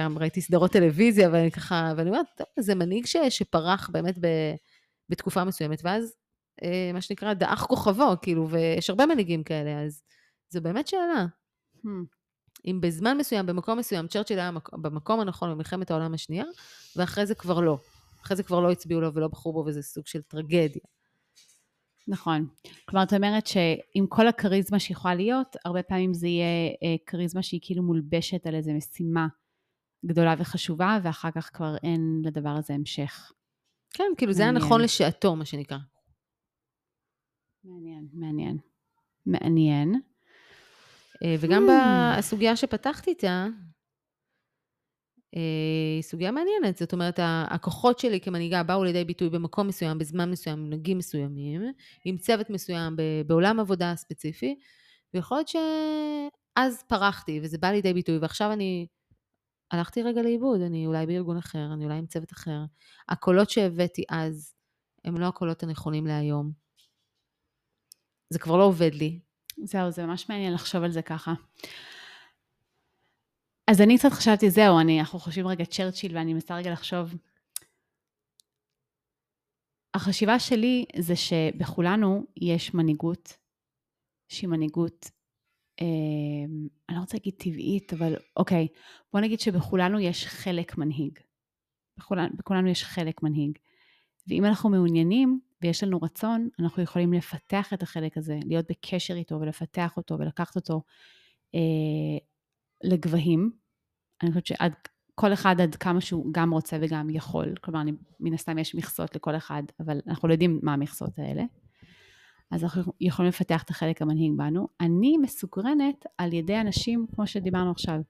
[0.00, 4.26] גם ראיתי סדרות טלוויזיה, ואני ככה, ואני אומרת, טוב, זה מנהיג ש, שפרח באמת ב,
[5.08, 6.14] בתקופה מסוימת, ואז,
[6.62, 10.02] אה, מה שנקרא, דעך כוכבו, כאילו, ויש הרבה מנהיגים כאלה, אז
[10.50, 11.26] זו באמת שאלה.
[11.76, 11.88] Hmm.
[12.64, 16.44] אם בזמן מסוים, במקום מסוים, צ'רצ'יל היה במקום הנכון במלחמת העולם השנייה,
[16.96, 17.78] ואחרי זה כבר לא.
[18.22, 20.82] אחרי זה כבר לא הצביעו לו ולא בחרו בו, וזה סוג של טרגדיה.
[22.08, 22.48] נכון.
[22.84, 27.60] כלומר, את אומרת שעם כל הכריזמה שיכולה להיות, הרבה פעמים זה יהיה אה, כריזמה שהיא
[27.62, 29.26] כאילו מולבשת על איזו משימה
[30.06, 33.32] גדולה וחשובה, ואחר כך כבר אין לדבר הזה המשך.
[33.92, 34.36] כן, כאילו מעניין.
[34.36, 35.78] זה היה נכון לשעתו, מה שנקרא.
[37.64, 38.58] מעניין, מעניין.
[39.26, 40.00] מעניין.
[41.24, 42.18] אה, וגם hmm.
[42.18, 43.46] בסוגיה שפתחת איתה,
[45.36, 45.40] אה,
[45.96, 46.76] היא סוגיה מעניינת.
[46.76, 51.62] זאת אומרת, הכוחות שלי כמנהיגה באו לידי ביטוי במקום מסוים, בזמן מסוים, מנהגים מסוימים,
[52.04, 54.58] עם צוות מסוים, בעולם עבודה ספציפי,
[55.14, 58.86] ויכול להיות שאז פרחתי, וזה בא לידי ביטוי, ועכשיו אני
[59.72, 62.58] הלכתי רגע לאיבוד, אני אולי בארגון אחר, אני אולי עם צוות אחר.
[63.08, 64.54] הקולות שהבאתי אז,
[65.04, 66.52] הם לא הקולות הנכונים להיום.
[68.30, 69.20] זה כבר לא עובד לי.
[69.64, 71.32] זהו, זה ממש מעניין לחשוב על זה ככה.
[73.70, 77.14] אז אני קצת חשבתי, זהו, אני, אנחנו חושבים רגע צ'רצ'יל, ואני מנסה רגע לחשוב.
[79.94, 83.36] החשיבה שלי זה שבכולנו יש מנהיגות,
[84.28, 85.10] שהיא מנהיגות,
[85.80, 88.68] אני לא רוצה להגיד טבעית, אבל אוקיי,
[89.12, 91.18] בוא נגיד שבכולנו יש חלק מנהיג.
[91.98, 93.58] בכולנו, בכולנו יש חלק מנהיג.
[94.28, 99.40] ואם אנחנו מעוניינים ויש לנו רצון, אנחנו יכולים לפתח את החלק הזה, להיות בקשר איתו
[99.40, 100.82] ולפתח אותו ולקחת אותו
[101.54, 102.18] אה,
[102.84, 103.50] לגבהים.
[104.22, 104.72] אני חושבת שעד
[105.14, 109.16] כל אחד עד כמה שהוא גם רוצה וגם יכול, כלומר, אני, מן הסתם יש מכסות
[109.16, 111.42] לכל אחד, אבל אנחנו לא יודעים מה המכסות האלה.
[112.52, 114.68] אז אנחנו יכולים לפתח את החלק המנהיג בנו.
[114.80, 118.00] אני מסוקרנת על ידי אנשים, כמו שדיברנו עכשיו,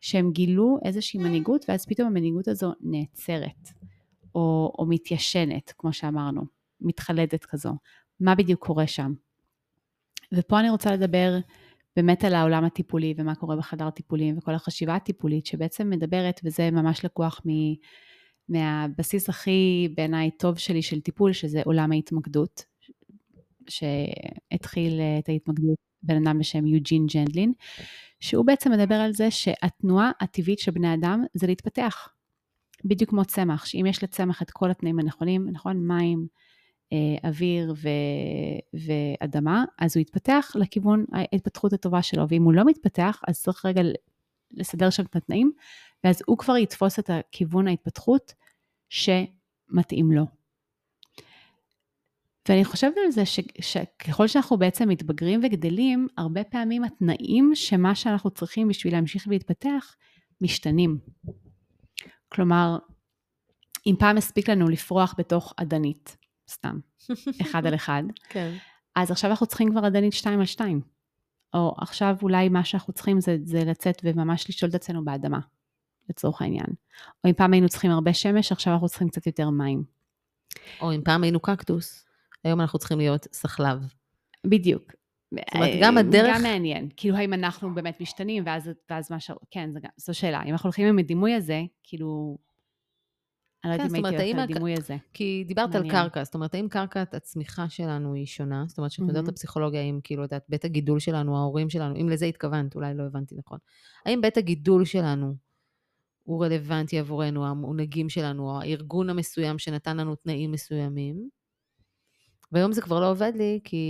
[0.00, 3.68] שהם גילו איזושהי מנהיגות, ואז פתאום המנהיגות הזו נעצרת,
[4.34, 6.42] או, או מתיישנת, כמו שאמרנו,
[6.80, 7.72] מתחלדת כזו.
[8.20, 9.12] מה בדיוק קורה שם?
[10.32, 11.38] ופה אני רוצה לדבר
[11.96, 17.04] באמת על העולם הטיפולי ומה קורה בחדר טיפולים וכל החשיבה הטיפולית שבעצם מדברת, וזה ממש
[17.04, 17.50] לקוח מ,
[18.48, 22.71] מהבסיס הכי בעיניי טוב שלי של טיפול, שזה עולם ההתמקדות,
[23.68, 27.52] שהתחיל את ההתמקדות בן אדם בשם יוג'ין ג'נדלין,
[28.20, 32.08] שהוא בעצם מדבר על זה שהתנועה הטבעית של בני אדם זה להתפתח.
[32.84, 35.86] בדיוק כמו צמח, שאם יש לצמח את כל התנאים הנכונים, נכון?
[35.86, 36.26] מים,
[36.92, 37.88] אה, אוויר ו...
[38.74, 43.82] ואדמה, אז הוא יתפתח לכיוון ההתפתחות הטובה שלו, ואם הוא לא מתפתח, אז צריך רגע
[44.50, 45.52] לסדר שם את התנאים,
[46.04, 48.34] ואז הוא כבר יתפוס את הכיוון ההתפתחות
[48.88, 50.41] שמתאים לו.
[52.48, 58.30] ואני חושבת על זה ש, שככל שאנחנו בעצם מתבגרים וגדלים, הרבה פעמים התנאים שמה שאנחנו
[58.30, 59.94] צריכים בשביל להמשיך ולהתפתח,
[60.40, 60.98] משתנים.
[62.28, 62.78] כלומר,
[63.86, 66.16] אם פעם הספיק לנו לפרוח בתוך אדנית,
[66.50, 66.78] סתם,
[67.42, 68.54] אחד על אחד, כן.
[68.94, 70.80] אז עכשיו אנחנו צריכים כבר אדנית שתיים על שתיים.
[71.54, 75.40] או עכשיו אולי מה שאנחנו צריכים זה, זה לצאת וממש לשאול את עצמנו באדמה,
[76.10, 76.66] לצורך העניין.
[77.24, 79.84] או אם פעם היינו צריכים הרבה שמש, עכשיו אנחנו צריכים קצת יותר מים.
[80.80, 82.04] או אם פעם היינו קקטוס,
[82.44, 83.94] היום אנחנו צריכים להיות סחלב.
[84.46, 84.92] בדיוק.
[85.32, 86.36] זאת אומרת, גם הדרך...
[86.36, 86.88] גם מעניין.
[86.96, 89.30] כאילו, האם אנחנו באמת משתנים, ואז, ואז מה ש...
[89.50, 90.42] כן, זו, זו שאלה.
[90.42, 92.38] אם אנחנו הולכים עם הדימוי הזה, כאילו...
[93.64, 94.96] אני לא יודעת כן, אם הייתי הולכת על הדימוי הזה.
[95.12, 98.64] כי דיברת על קרקע, זאת אומרת, האם קרקעת הצמיחה שלנו היא שונה?
[98.68, 101.96] זאת אומרת, כשאת מדברת על פסיכולוגיה, האם כאילו, את יודעת, בית הגידול שלנו, ההורים שלנו,
[101.96, 103.58] אם לזה התכוונת, אולי לא הבנתי נכון.
[104.06, 105.34] האם בית הגידול שלנו
[106.22, 111.28] הוא רלוונטי עבורנו, המונהגים שלנו, הארגון המסוים שנתן לנו תנאים מסוימים?
[112.52, 113.86] והיום זה כבר לא עובד לי, כי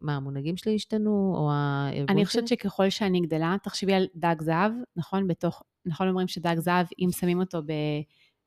[0.00, 2.16] מה, המונהגים שלי השתנו, או הארגון שלי?
[2.16, 5.28] אני חושבת שככל שאני גדלה, תחשבי על דג זהב, נכון?
[5.28, 7.58] בתוך, נכון אומרים שדג זהב, אם שמים אותו.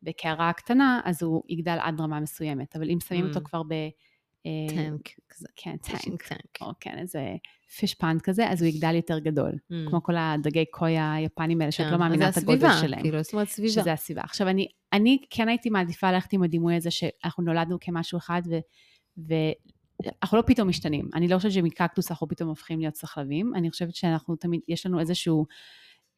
[0.05, 3.27] בקערה קטנה, אז הוא יגדל עד רמה מסוימת, אבל אם שמים mm.
[3.27, 3.73] אותו כבר ב...
[4.45, 5.09] אה, טנק.
[5.55, 6.23] כן, טנק.
[6.61, 7.35] או כן, איזה
[7.77, 9.51] fish pond כזה, אז הוא יגדל יותר גדול.
[9.51, 9.89] Mm.
[9.89, 13.01] כמו כל הדגי קוי היפנים האלה, שאת לא כן, מאמינה את הגודל שלהם.
[13.01, 13.71] כאילו, זאת אומרת סביבה.
[13.71, 14.21] שזה הסביבה.
[14.21, 18.59] עכשיו, אני, אני כן הייתי מעדיפה ללכת עם הדימוי הזה, שאנחנו נולדנו כמשהו אחד, ו...
[19.17, 21.09] ואנחנו לא פתאום משתנים.
[21.13, 24.99] אני לא חושבת שמקקטוס אנחנו פתאום הופכים להיות סחלבים, אני חושבת שאנחנו תמיד, יש לנו
[24.99, 25.45] איזשהו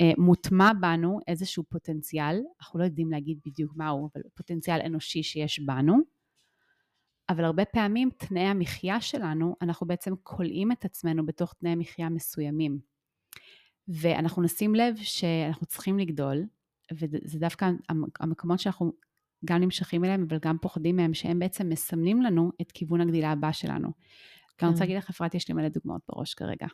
[0.02, 5.60] אה, מוטמע בנו, איזשהו פוטנציאל, אנחנו לא יודעים להגיד בדיוק מהו, אבל פוטנציאל אנושי שיש
[5.60, 5.98] בנו,
[7.30, 12.80] אבל הרבה פעמים תנאי המחיה שלנו, אנחנו בעצם כולאים את עצמנו בתוך תנאי מחיה מסוימים.
[13.88, 16.44] ואנחנו נשים לב שאנחנו צריכים לגדול,
[16.92, 17.70] וזה דווקא
[18.20, 18.94] המקומות שאנחנו
[19.46, 23.52] גם נמשכים אליהם, אבל גם פוחדים מהם, שהם בעצם מסמנים לנו את כיוון הגדילה הבא
[23.52, 23.90] שלנו.
[24.58, 24.66] כן.
[24.66, 26.68] אני רוצה להגיד לך, אפרת, יש לי מלא דוגמאות בראש כרגע.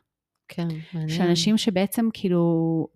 [0.47, 1.09] כן, מעניין.
[1.09, 2.87] שאנשים שבעצם כאילו,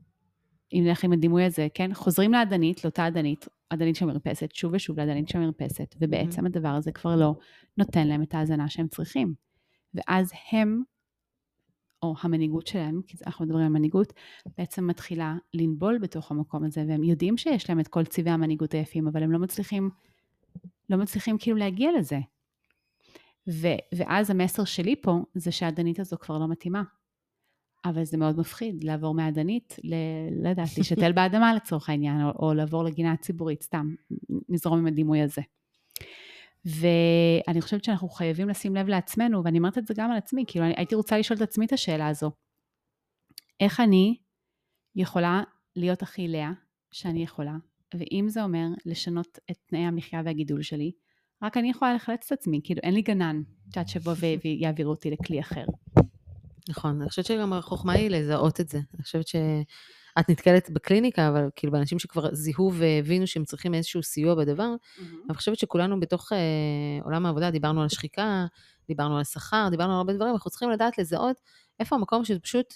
[0.74, 5.00] אם נלך עם הדימוי הזה, כן, חוזרים לאדנית, לאותה אדנית, אדנית של מרפסת, שוב ושוב
[5.00, 6.50] לאדנית של מרפסת, ובעצם mm-hmm.
[6.50, 7.34] הדבר הזה כבר לא
[7.78, 9.34] נותן להם את ההאזנה שהם צריכים.
[9.94, 10.84] ואז הם
[12.02, 14.14] או המנהיגות שלהם, כי אנחנו מדברים על מנהיגות,
[14.58, 19.08] בעצם מתחילה לנבול בתוך המקום הזה, והם יודעים שיש להם את כל צבעי המנהיגות היפים,
[19.08, 19.90] אבל הם לא מצליחים,
[20.90, 22.20] לא מצליחים כאילו להגיע לזה.
[23.50, 26.84] ו, ואז המסר שלי פה, זה שהדנית הזו כבר לא מתאימה.
[27.86, 29.94] אבל זה מאוד מפחיד לעבור מהדנית, ל...
[30.44, 33.96] לא יודעת, לשתל באדמה לצורך העניין, או, או לעבור לגינה הציבורית, סתם,
[34.50, 35.42] נזרום עם הדימוי הזה.
[36.68, 40.66] ואני חושבת שאנחנו חייבים לשים לב לעצמנו, ואני אומרת את זה גם על עצמי, כאילו
[40.66, 42.32] אני הייתי רוצה לשאול את עצמי את השאלה הזו.
[43.60, 44.18] איך אני
[44.96, 45.44] יכולה
[45.76, 46.52] להיות הכי לאה
[46.92, 47.56] שאני יכולה,
[47.94, 50.92] ואם זה אומר לשנות את תנאי המחיה והגידול שלי,
[51.44, 55.12] רק אני יכולה לחלץ את עצמי, כאילו אין לי גנן, את יודעת, שבוא ויעבירו אותי
[55.12, 55.66] לכלי אחר.
[56.70, 58.78] נכון, אני חושבת שגם החוכמה היא לזהות את זה.
[58.78, 59.28] אני חושבת
[60.18, 65.02] שאת נתקלת בקליניקה, אבל כאילו באנשים שכבר זיהו והבינו שהם צריכים איזשהו סיוע בדבר, mm-hmm.
[65.30, 68.46] אני חושבת שכולנו בתוך אה, עולם העבודה, דיברנו על שחיקה,
[68.88, 71.42] דיברנו על שכר, דיברנו על הרבה דברים, אנחנו צריכים לדעת לזהות
[71.80, 72.74] איפה המקום שזה פשוט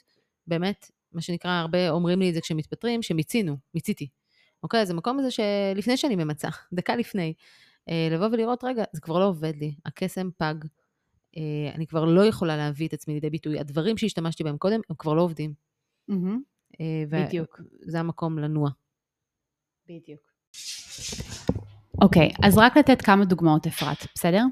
[0.47, 4.07] באמת, מה שנקרא, הרבה אומרים לי את זה כשהם מתפטרים, שמיצינו, מיציתי.
[4.63, 4.81] אוקיי?
[4.81, 7.33] אז המקום הזה שלפני שאני ממצה, דקה לפני,
[7.89, 10.55] אה, לבוא ולראות, רגע, זה כבר לא עובד לי, הקסם פג,
[11.37, 13.59] אה, אני כבר לא יכולה להביא את עצמי לידי ביטוי.
[13.59, 15.53] הדברים שהשתמשתי בהם קודם, הם כבר לא עובדים.
[16.11, 16.50] Mm-hmm.
[17.09, 17.61] בדיוק.
[17.81, 18.69] זה המקום לנוע.
[19.85, 20.21] בדיוק.
[22.01, 24.43] אוקיי, okay, אז רק לתת כמה דוגמאות, אפרת, בסדר?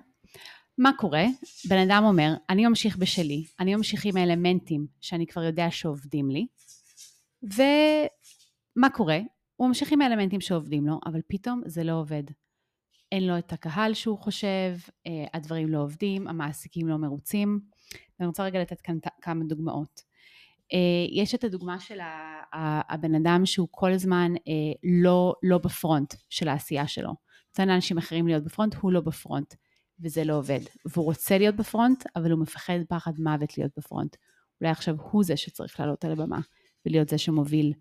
[0.78, 1.26] מה קורה?
[1.70, 6.48] בן אדם אומר, אני ממשיך בשלי, אני ממשיך עם האלמנטים שאני כבר יודע שעובדים לי,
[7.44, 9.20] ומה קורה?
[9.56, 12.24] הוא ממשיך עם האלמנטים שעובדים לו, אבל פתאום זה לא עובד.
[13.12, 14.76] אין לו את הקהל שהוא חושב,
[15.08, 17.60] אה, הדברים לא עובדים, המעסיקים לא מרוצים.
[18.20, 20.02] ואני רוצה רגע לתת כאן כמה דוגמאות.
[20.74, 22.00] אה, יש את הדוגמה של
[22.90, 24.54] הבן אדם שהוא כל הזמן אה,
[24.84, 27.14] לא, לא בפרונט של העשייה שלו.
[27.50, 29.54] נותן לאנשים אחרים להיות בפרונט, הוא לא בפרונט,
[30.00, 30.60] וזה לא עובד.
[30.86, 34.16] והוא רוצה להיות בפרונט, אבל הוא מפחד פחד מוות להיות בפרונט.
[34.62, 36.40] אולי עכשיו הוא זה שצריך לעלות על הבמה,
[36.86, 37.74] ולהיות זה שמוביל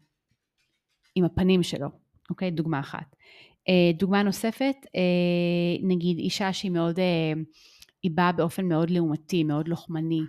[1.15, 1.89] עם הפנים שלו,
[2.31, 2.51] אוקיי?
[2.51, 3.17] דוגמה אחת.
[3.69, 4.77] אה, דוגמה נוספת,
[5.83, 6.99] נגיד אישה שהיא מאוד,
[8.03, 10.21] היא באה באופן מאוד לעומתי, מאוד לוחמני,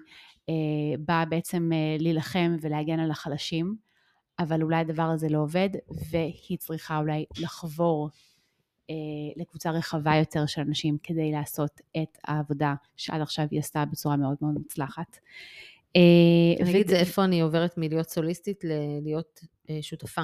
[0.99, 3.75] באה בעצם להילחם ולהגן על החלשים,
[4.39, 5.69] אבל אולי הדבר הזה לא עובד,
[6.09, 8.09] והיא צריכה אולי לחבור
[9.35, 14.37] לקבוצה רחבה יותר של אנשים כדי לעשות את העבודה שעד עכשיו היא עשתה בצורה מאוד
[14.41, 15.17] מאוד מוצלחת.
[15.95, 19.39] אני אגיד, זה איפה אני עוברת מלהיות סוליסטית ללהיות
[19.81, 20.21] שותפה.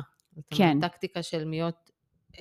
[0.49, 0.77] כן.
[0.81, 1.91] טקטיקה של להיות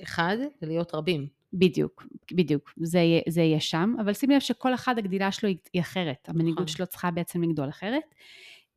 [0.03, 1.27] אחד ולהיות רבים.
[1.55, 6.29] בדיוק, בדיוק, זה, זה יהיה שם, אבל שימי לב שכל אחד הגדילה שלו היא אחרת,
[6.29, 6.67] המנהיגות נכון.
[6.67, 8.15] שלו צריכה בעצם לגדול אחרת.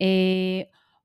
[0.02, 0.62] אה,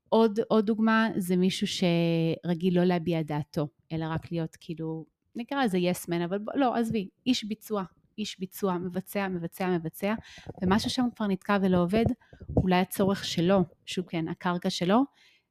[0.08, 5.04] עוד, עוד דוגמה זה מישהו שרגיל לא להביע דעתו, אלא רק להיות כאילו,
[5.36, 7.84] נקרא לזה יס yes אבל לא, עזבי, איש ביצוע,
[8.18, 10.14] איש ביצוע, מבצע, מבצע, מבצע,
[10.62, 12.04] ומשהו שם כבר נתקע ולא עובד,
[12.56, 15.02] אולי הצורך שלו, שהוא כן, הקרקע שלו,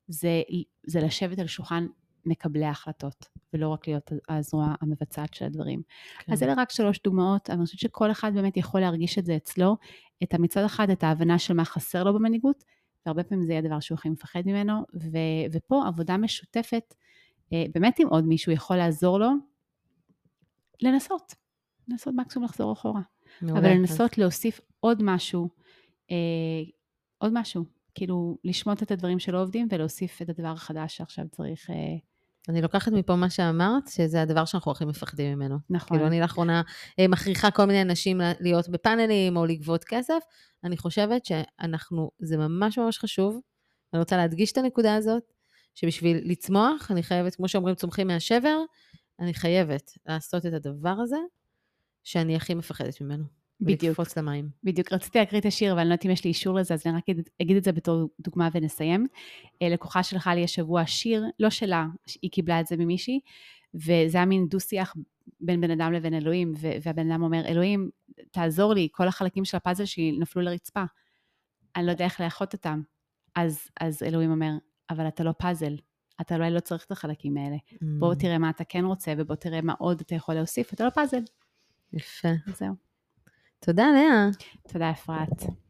[0.07, 0.41] זה,
[0.83, 1.87] זה לשבת על שולחן
[2.25, 5.81] מקבלי ההחלטות, ולא רק להיות הזרוע המבצעת של הדברים.
[6.19, 6.33] כן.
[6.33, 9.35] אז אלה רק שלוש דוגמאות, אבל אני חושבת שכל אחד באמת יכול להרגיש את זה
[9.35, 9.77] אצלו,
[10.23, 12.63] את מצד אחד את ההבנה של מה חסר לו במנהיגות,
[13.05, 16.93] והרבה פעמים זה יהיה דבר שהוא הכי מפחד ממנו, ו- ופה עבודה משותפת,
[17.53, 19.29] אה, באמת עם עוד מישהו יכול לעזור לו
[20.81, 21.33] לנסות,
[21.87, 23.01] לנסות מקסימום לחזור אחורה.
[23.41, 23.59] מעולה.
[23.59, 25.49] אבל לנסות להוסיף עוד משהו,
[26.11, 26.15] אה,
[27.17, 31.75] עוד משהו, כאילו לשמוט את הדברים שלא עובדים ולהוסיף את הדבר החדש שעכשיו צריך אה,
[32.49, 35.57] אני לוקחת מפה מה שאמרת, שזה הדבר שאנחנו הכי מפחדים ממנו.
[35.69, 35.97] נכון.
[35.97, 36.61] כאילו, אני לאחרונה
[36.99, 40.19] אה, מכריחה כל מיני אנשים להיות בפאנלים או לגבות כסף.
[40.63, 43.39] אני חושבת שאנחנו, זה ממש ממש חשוב.
[43.93, 45.23] אני רוצה להדגיש את הנקודה הזאת,
[45.75, 48.57] שבשביל לצמוח, אני חייבת, כמו שאומרים, צומחים מהשבר,
[49.19, 51.17] אני חייבת לעשות את הדבר הזה
[52.03, 53.42] שאני הכי מפחדת ממנו.
[53.61, 53.83] בדיוק.
[53.83, 54.49] ולקפוץ למים.
[54.63, 54.93] בדיוק.
[54.93, 56.97] רציתי להקריא את השיר, אבל אני לא יודעת אם יש לי אישור לזה, אז אני
[56.97, 57.03] רק
[57.41, 59.07] אגיד את זה בתור דוגמה ונסיים.
[59.61, 61.85] אה, לקוחה שלחה לי השבוע שיר, לא שלה,
[62.21, 63.19] היא קיבלה את זה ממישהי,
[63.73, 64.95] וזה היה מין דו-שיח
[65.39, 67.89] בין בן אדם לבין אלוהים, והבן אדם אומר, אלוהים,
[68.31, 70.83] תעזור לי, כל החלקים של הפאזל שלי נפלו לרצפה.
[71.75, 72.81] אני לא יודע איך לאחות אותם.
[73.35, 74.51] אז, אז אלוהים אומר,
[74.89, 75.75] אבל אתה לא פאזל,
[76.21, 77.55] אתה אולי לא צריך את החלקים האלה.
[77.55, 77.85] Mm.
[77.99, 80.89] בוא תראה מה אתה כן רוצה, ובוא תראה מה עוד אתה יכול להוסיף, אתה לא
[80.89, 81.23] פאזל.
[81.93, 82.27] יפה.
[82.47, 82.82] זהו.
[83.65, 84.27] תודה, לאה.
[84.67, 85.62] תודה, אפרת.